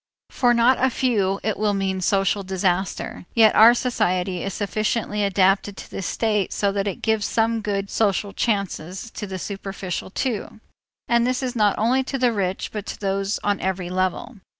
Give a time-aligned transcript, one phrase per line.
[0.31, 3.27] For not a few it will mean social disaster.
[3.35, 7.91] Yet our society is sufficiently adapted to this state so that it gives some good
[7.91, 10.59] social chances to the superficial too,
[11.07, 14.37] and this not only to the rich, but to those on every level.